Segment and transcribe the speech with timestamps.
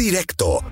[0.00, 0.64] Directo.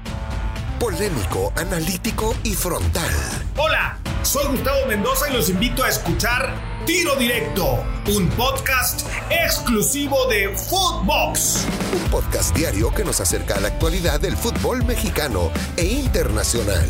[0.81, 3.13] Polémico, analítico y frontal.
[3.59, 6.55] Hola, soy Gustavo Mendoza y los invito a escuchar
[6.87, 7.85] Tiro Directo,
[8.17, 11.67] un podcast exclusivo de Footbox.
[11.93, 16.89] Un podcast diario que nos acerca a la actualidad del fútbol mexicano e internacional.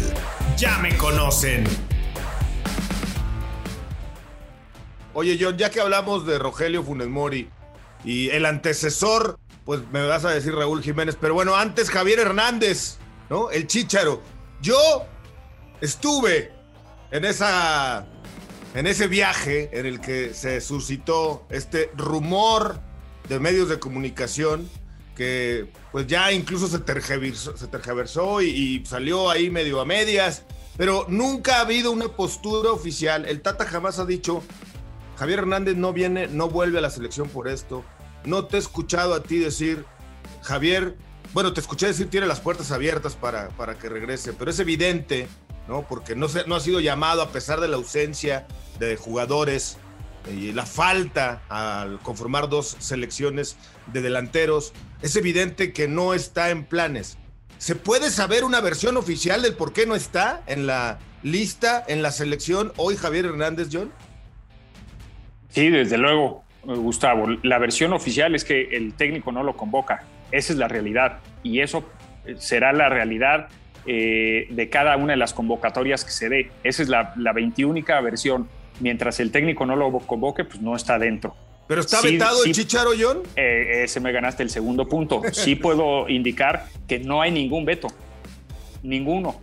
[0.57, 1.65] Ya me conocen.
[5.13, 7.51] Oye, John, ya que hablamos de Rogelio Funes Mori
[8.05, 12.97] y el antecesor, pues me vas a decir Raúl Jiménez, pero bueno, antes Javier Hernández,
[13.29, 13.51] ¿no?
[13.51, 14.23] El Chícharo.
[14.63, 15.05] Yo
[15.83, 16.53] estuve
[17.11, 18.07] en esa
[18.75, 22.81] en ese viaje en el que se suscitó este rumor
[23.29, 24.71] de medios de comunicación
[25.15, 30.45] que pues ya incluso se tergiversó, se y, y, salió ahí medio a medias,
[30.79, 33.27] pero nunca ha habido una postura oficial.
[33.27, 34.43] El Tata jamás ha dicho,
[35.17, 37.85] Javier Hernández no viene, no vuelve a la selección por esto.
[38.25, 39.85] No te he escuchado a ti decir,
[40.43, 40.97] Javier,
[41.33, 45.29] bueno, te escuché decir tiene las puertas abiertas para, para que regrese, pero es evidente,
[45.67, 45.87] ¿no?
[45.89, 48.47] Porque no, se, no ha sido llamado a pesar de la ausencia
[48.79, 49.77] de jugadores
[50.33, 53.57] y la falta al conformar dos selecciones
[53.93, 54.73] de delanteros.
[55.03, 57.19] Es evidente que no está en planes.
[57.59, 62.03] ¿Se puede saber una versión oficial del por qué no está en la lista, en
[62.03, 63.93] la selección hoy Javier Hernández, John?
[65.51, 67.27] Sí, desde luego, Gustavo.
[67.43, 70.05] La versión oficial es que el técnico no lo convoca.
[70.31, 71.19] Esa es la realidad.
[71.43, 71.85] Y eso
[72.37, 73.49] será la realidad
[73.87, 76.51] eh, de cada una de las convocatorias que se dé.
[76.63, 78.49] Esa es la, la 21 versión.
[78.81, 81.35] Mientras el técnico no lo convoque, pues no está dentro.
[81.67, 83.23] ¿Pero está sí, vetado sí, el Chicharo, John?
[83.37, 85.23] Eh, ese me ganaste el segundo punto.
[85.33, 87.89] Sí puedo indicar que no hay ningún veto.
[88.83, 89.41] Ninguno.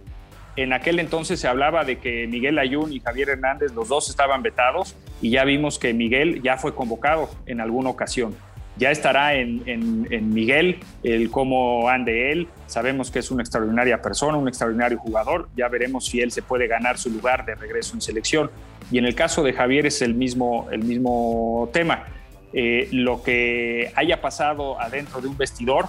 [0.56, 4.42] En aquel entonces se hablaba de que Miguel Ayun y Javier Hernández, los dos estaban
[4.42, 8.36] vetados, y ya vimos que Miguel ya fue convocado en alguna ocasión.
[8.78, 12.50] Ya estará en, Miguel el cómo ande él.
[12.68, 15.48] Sabemos que es una extraordinaria persona, un extraordinario jugador.
[15.56, 18.52] Ya veremos si él se puede ganar su lugar de regreso en selección.
[18.92, 22.04] Y en el caso de Javier es el mismo, el mismo tema.
[22.52, 25.88] Eh, lo que haya pasado adentro de un vestidor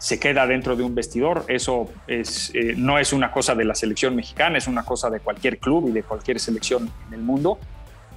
[0.00, 1.44] se queda dentro de un vestidor.
[1.46, 5.20] Eso es, eh, no es una cosa de la selección mexicana, es una cosa de
[5.20, 7.58] cualquier club y de cualquier selección en el mundo.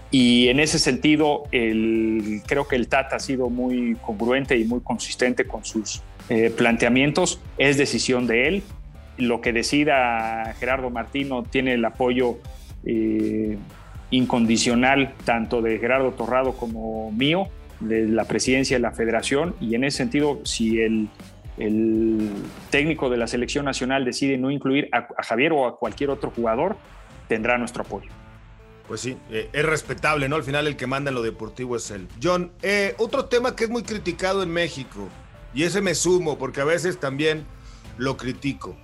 [0.09, 4.79] Y en ese sentido, el, creo que el Tata ha sido muy congruente y muy
[4.79, 7.41] consistente con sus eh, planteamientos.
[7.57, 8.63] Es decisión de él.
[9.17, 12.37] Lo que decida Gerardo Martino tiene el apoyo
[12.85, 13.57] eh,
[14.09, 17.49] incondicional tanto de Gerardo Torrado como mío,
[17.81, 19.55] de la presidencia de la federación.
[19.59, 21.09] Y en ese sentido, si el,
[21.57, 22.31] el
[22.69, 26.77] técnico de la selección nacional decide no incluir a, Javier o a cualquier otro jugador,
[27.27, 28.09] tendrá nuestro apoyo.
[28.87, 30.35] Pues sí, eh, es respetable, ¿no?
[30.35, 32.07] Al final el que manda en lo deportivo es él.
[32.21, 35.07] John, eh, otro tema que es muy criticado en México,
[35.53, 37.45] y ese me sumo porque a veces también
[37.97, 38.75] lo critico,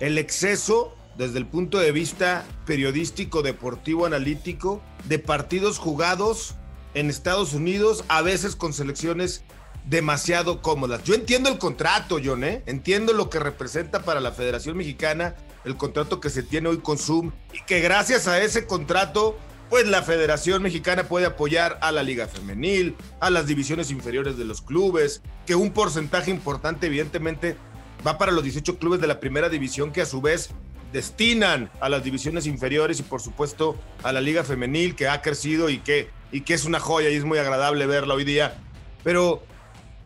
[0.00, 6.54] el exceso desde el punto de vista periodístico, deportivo, analítico, de partidos jugados
[6.94, 9.44] en Estados Unidos, a veces con selecciones
[9.88, 11.02] demasiado cómodas.
[11.04, 12.62] Yo entiendo el contrato, John, ¿eh?
[12.66, 15.34] entiendo lo que representa para la Federación Mexicana
[15.64, 19.38] el contrato que se tiene hoy con Zoom y que gracias a ese contrato,
[19.68, 24.44] pues la Federación Mexicana puede apoyar a la Liga Femenil, a las divisiones inferiores de
[24.44, 27.56] los clubes, que un porcentaje importante evidentemente
[28.06, 30.50] va para los 18 clubes de la primera división que a su vez
[30.92, 35.68] destinan a las divisiones inferiores y por supuesto a la Liga Femenil que ha crecido
[35.68, 38.56] y que, y que es una joya y es muy agradable verla hoy día.
[39.04, 39.42] Pero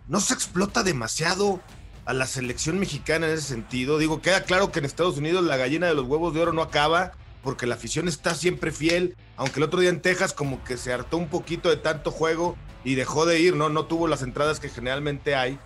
[0.08, 1.60] no se explota demasiado
[2.04, 3.98] a la selección mexicana en ese sentido.
[3.98, 6.62] Digo, queda claro que en Estados Unidos la gallina de los huevos de oro no
[6.62, 10.76] acaba porque la afición está siempre fiel, aunque el otro día en Texas como que
[10.76, 13.68] se hartó un poquito de tanto juego y dejó de ir, ¿no?
[13.68, 15.58] No tuvo las entradas que generalmente hay.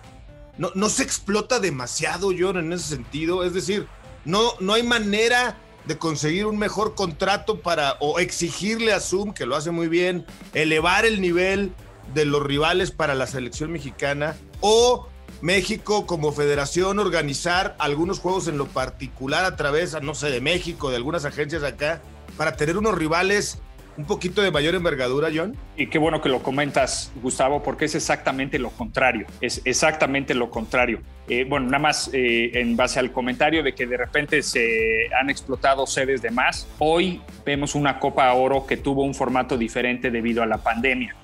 [0.57, 3.43] No, no se explota demasiado, John, en ese sentido.
[3.43, 3.87] Es decir,
[4.25, 9.45] no, no hay manera de conseguir un mejor contrato para o exigirle a Zoom, que
[9.45, 11.73] lo hace muy bien, elevar el nivel
[12.13, 15.07] de los rivales para la selección mexicana o
[15.41, 20.89] México como federación organizar algunos juegos en lo particular a través, no sé, de México,
[20.89, 22.01] de algunas agencias acá,
[22.37, 23.59] para tener unos rivales
[23.97, 25.55] un poquito de mayor envergadura, John?
[25.75, 30.51] Y qué bueno que lo comentas, Gustavo, porque es exactamente lo contrario, es exactamente lo
[30.51, 31.01] contrario.
[31.27, 35.29] Eh, bueno, nada más eh, en base al comentario de que de repente se han
[35.29, 40.43] explotado sedes de más, hoy vemos una Copa Oro que tuvo un formato diferente debido
[40.43, 41.15] a la pandemia.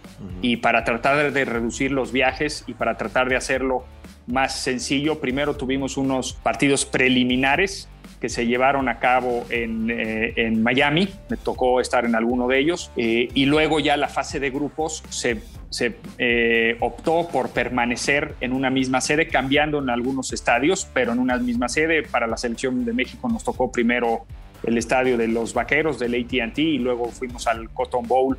[0.42, 3.86] Y para tratar de reducir los viajes y para tratar de hacerlo
[4.28, 7.90] más sencillo, primero tuvimos unos partidos preliminares
[8.24, 12.58] que se llevaron a cabo en, eh, en Miami, me tocó estar en alguno de
[12.58, 18.36] ellos, eh, y luego ya la fase de grupos se, se eh, optó por permanecer
[18.40, 22.04] en una misma sede, cambiando en algunos estadios, pero en una misma sede.
[22.04, 24.26] Para la selección de México nos tocó primero
[24.64, 28.38] el estadio de los Vaqueros del ATT y luego fuimos al Cotton Bowl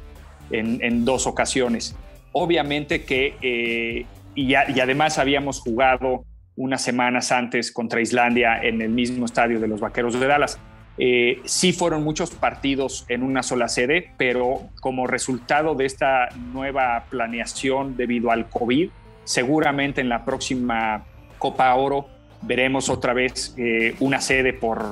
[0.51, 1.97] en, dos ocasiones.
[2.33, 6.25] Obviamente que, eh, y, además habíamos jugado
[6.57, 10.59] unas semanas antes contra Islandia en el mismo estadio de los Vaqueros de Dallas.
[10.97, 17.05] Eh, sí fueron muchos partidos en una sola sede, pero como resultado de esta nueva
[17.11, 18.91] planeación debido al COVID,
[19.25, 21.05] seguramente en la próxima
[21.39, 22.09] Copa Oro
[22.43, 24.85] veremos otra vez eh, una sede por,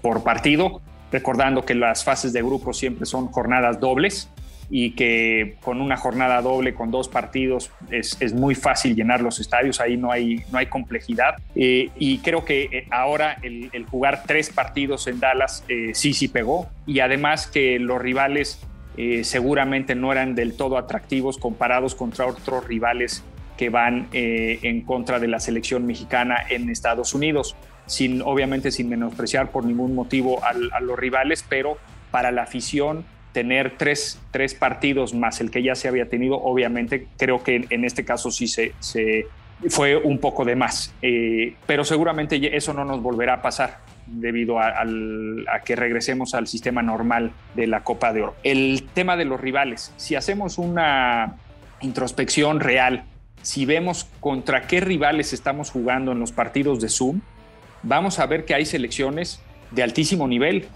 [0.00, 0.80] por partido,
[1.10, 4.30] recordando que las fases de grupo siempre son jornadas dobles
[4.68, 9.38] y que con una jornada doble, con dos partidos, es, es muy fácil llenar los
[9.38, 11.36] estadios, ahí no hay, no hay complejidad.
[11.54, 16.28] Eh, y creo que eh, ahora el, jugar tres partidos en Dallas eh, sí, sí
[16.28, 18.60] pegó, y además que los rivales
[19.24, 23.22] seguramente no eran del todo atractivos comparados contra otros rivales
[23.58, 29.50] que van en contra de la selección mexicana en Estados Unidos, sin, obviamente sin menospreciar
[29.50, 31.76] por ningún motivo a los rivales, pero
[32.10, 33.04] para la afición
[33.36, 37.84] tener tres, tres, partidos más el que ya se había tenido, obviamente creo que en
[37.84, 39.26] este caso sí se, se
[39.68, 44.58] fue un poco de más, eh, pero seguramente eso no nos volverá a pasar debido
[44.58, 48.36] a, a, que regresemos al sistema normal de la Copa de Oro.
[48.42, 51.36] El tema de los rivales, si hacemos una
[51.82, 53.04] introspección real,
[53.42, 57.20] si vemos contra qué rivales estamos jugando en los partidos de Zoom,
[57.82, 59.42] vamos a ver que hay selecciones
[59.72, 60.68] de altísimo nivel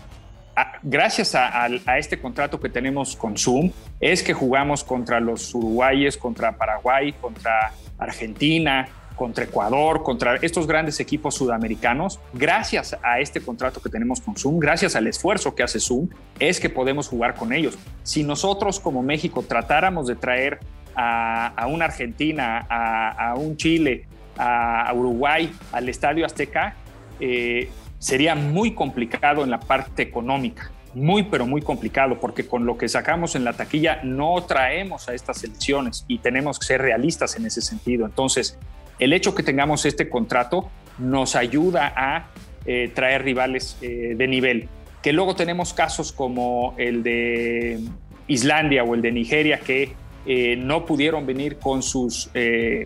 [0.83, 1.69] gracias a,
[1.99, 3.71] este contrato que tenemos con Zoom,
[4.01, 10.99] es que jugamos contra los uruguayes, contra Paraguay, contra Argentina, contra Ecuador, contra estos grandes
[10.99, 15.79] equipos sudamericanos, gracias a este contrato que tenemos con Zoom, gracias al esfuerzo que hace
[15.79, 16.09] Zoom,
[16.39, 17.79] es que podemos jugar con ellos.
[18.03, 20.61] Si nosotros como México tratáramos de traer
[20.97, 24.07] a, una Argentina, a, un Chile,
[24.39, 26.75] a, Uruguay, al Estadio Azteca,
[27.21, 27.69] eh,
[28.01, 32.89] sería muy complicado en la parte económica, muy pero muy complicado, porque con lo que
[32.89, 37.47] sacamos en la taquilla no traemos a estas elecciones y tenemos que ser realistas en
[37.47, 38.07] ese sentido.
[38.07, 38.59] Entonces,
[38.99, 40.69] el hecho que tengamos este contrato
[40.99, 42.31] nos ayuda a
[42.67, 44.69] eh, traer rivales eh, de nivel.
[45.03, 47.81] Que luego tenemos casos como el de
[48.27, 49.95] Islandia o el de Nigeria que
[50.27, 52.31] eh, no pudieron venir con sus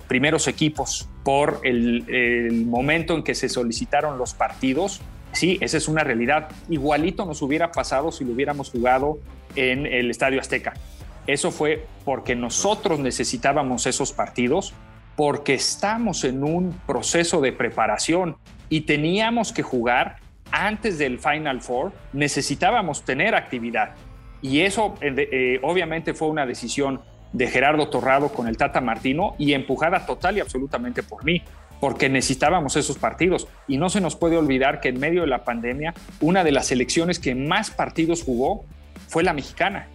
[0.08, 5.00] primeros equipos por el, momento en que se solicitaron los partidos.
[5.32, 6.48] Sí, esa es una realidad.
[6.69, 9.19] Igualito nos hubiera pasado si lo hubiéramos jugado
[9.56, 10.75] en el Estadio Azteca.
[11.26, 14.75] Eso fue porque nosotros necesitábamos esos partidos,
[15.16, 18.37] porque estamos en un proceso de preparación
[18.69, 20.16] y teníamos que jugar
[20.50, 23.94] antes del Final Four, necesitábamos tener actividad.
[24.42, 27.00] Y eso eh, eh, obviamente fue una decisión
[27.34, 31.42] de Gerardo Torrado con el Tata Martino y empujada total y absolutamente por mí,
[31.81, 33.48] porque necesitábamos esos partidos.
[33.66, 36.69] Y no se nos puede olvidar que en medio de la pandemia, una de las
[36.69, 38.64] selecciones que más partidos jugó
[39.08, 39.88] fue la mexicana,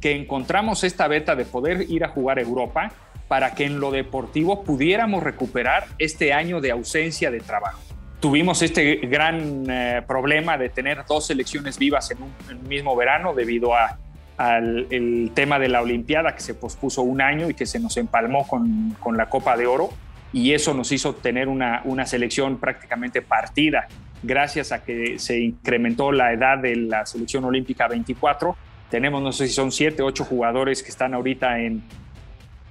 [0.00, 2.92] que encontramos esta beta de poder ir a jugar a Europa
[3.26, 7.80] para que en lo deportivo pudiéramos recuperar este año de ausencia de trabajo.
[8.20, 13.74] Tuvimos este gran eh, problema de tener dos selecciones vivas en un mismo verano debido
[13.74, 13.98] a
[14.38, 17.96] al el tema de la Olimpiada que se pospuso un año y que se nos
[17.96, 19.90] empalmó con, con la Copa de Oro
[20.32, 23.88] y eso nos hizo tener una, una, selección prácticamente partida
[24.22, 28.56] gracias a que se incrementó la edad de la selección olímpica a 24.
[28.90, 31.82] Tenemos, no sé si son 7, 8 jugadores que están ahorita en,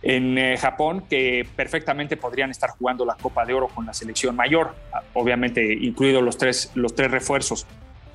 [0.02, 4.36] en eh, Japón que perfectamente podrían estar jugando la Copa de Oro con la selección
[4.36, 4.76] mayor,
[5.14, 7.66] obviamente incluidos los tres, los tres refuerzos.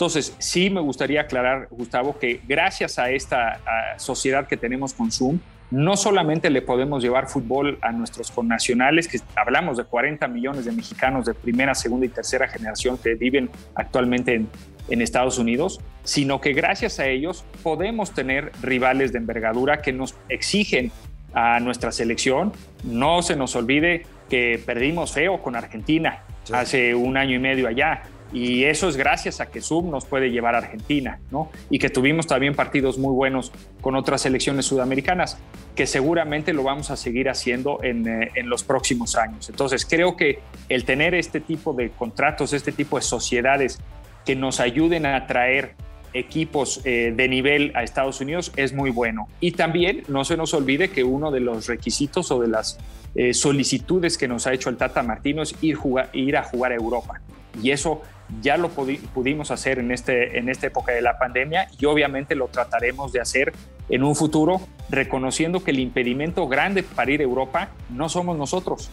[0.02, 3.60] Entonces, sí me gustaría aclarar, Gustavo, que gracias a esta
[3.98, 5.38] sociedad que tenemos con Zoom,
[5.70, 10.72] no solamente le podemos llevar fútbol a nuestros connacionales, que hablamos de 40 millones de
[10.72, 14.48] mexicanos de primera, segunda y tercera generación que viven actualmente en,
[14.88, 20.16] en Estados Unidos, sino que gracias a ellos podemos tener rivales de envergadura que nos
[20.28, 20.90] exigen
[21.32, 22.52] a nuestra selección.
[22.82, 28.02] No se nos olvide que perdimos feo con Argentina hace un año y medio allá.
[28.32, 31.50] Y eso es gracias a que Zoom nos puede llevar a Argentina, ¿no?
[31.68, 35.38] Y que tuvimos también partidos muy buenos con otras selecciones sudamericanas,
[35.74, 39.50] que seguramente lo vamos a seguir haciendo en, eh, en, los próximos años.
[39.50, 43.78] Entonces, creo que el tener este tipo de contratos, este tipo de sociedades
[44.24, 45.74] que nos ayuden a atraer
[46.14, 49.28] equipos eh, de nivel a Estados Unidos es muy bueno.
[49.40, 52.78] Y también no se nos olvide que uno de los requisitos o de las
[53.14, 55.78] eh, solicitudes que nos ha hecho el Tata Martino es ir,
[56.12, 57.20] ir a jugar a Europa.
[57.62, 58.02] Y eso
[58.40, 62.48] ya lo pudimos hacer en, este, en esta época de la pandemia y obviamente lo
[62.48, 63.52] trataremos de hacer
[63.88, 68.90] en un futuro, reconociendo que el impedimento grande para ir a Europa no somos nosotros,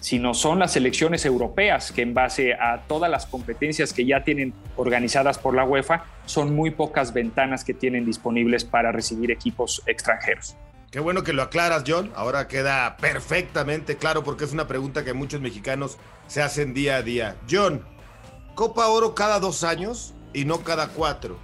[0.00, 4.52] sino son las selecciones europeas que en base a todas las competencias que ya tienen
[4.76, 10.56] organizadas por la UEFA, son muy pocas ventanas que tienen disponibles para recibir equipos extranjeros.
[10.90, 12.10] Qué bueno que lo aclaras, John.
[12.14, 15.98] Ahora queda perfectamente claro porque es una pregunta que muchos mexicanos
[16.28, 17.36] se hacen día a día.
[17.50, 17.84] John,
[18.58, 21.38] Copa Oro cada dos años y no cada cuatro.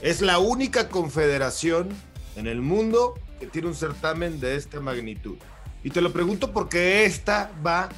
[0.00, 1.90] Es la única confederación
[2.36, 5.36] en el mundo que tiene un certamen de esta magnitud.
[5.84, 7.90] Y te lo pregunto porque esta va,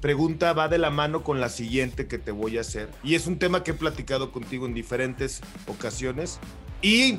[0.00, 2.88] pregunta va de la mano con la siguiente que te voy a hacer.
[3.04, 6.38] Y es un tema que he platicado contigo en diferentes ocasiones.
[6.80, 7.18] Y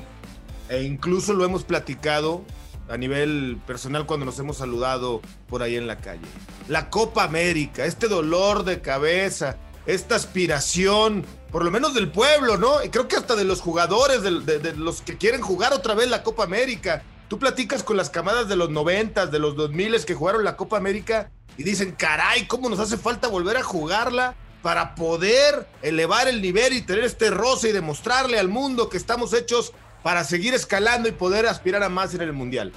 [0.68, 2.44] e incluso lo hemos platicado
[2.90, 6.26] a nivel personal cuando nos hemos saludado por ahí en la calle.
[6.70, 12.84] La Copa América, este dolor de cabeza, esta aspiración, por lo menos del pueblo, ¿no?
[12.84, 16.24] Y creo que hasta de los jugadores, de, los que quieren jugar otra vez la
[16.24, 17.04] Copa América.
[17.28, 20.78] Tú platicas con las camadas de los 90, de los 2000 que jugaron la Copa
[20.78, 26.42] América y dicen, caray, ¿cómo nos hace falta volver a jugarla para poder elevar el
[26.42, 29.74] nivel y tener este roce y demostrarle al mundo que estamos hechos
[30.04, 32.72] para seguir escalando y poder aspirar a más en el Mundial?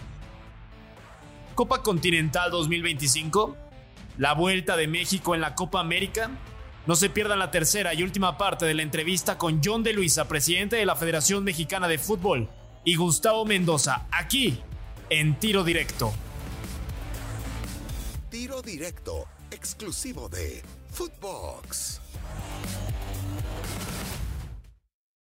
[1.55, 3.57] Copa Continental 2025,
[4.19, 6.31] la vuelta de México en la Copa América.
[6.87, 10.29] No se pierdan la tercera y última parte de la entrevista con John de Luisa,
[10.29, 12.49] presidente de la Federación Mexicana de Fútbol
[12.85, 14.61] y Gustavo Mendoza, aquí
[15.11, 16.13] en Tiro Directo.
[18.31, 20.63] Tiro Directo, exclusivo de
[20.93, 22.01] Footbox.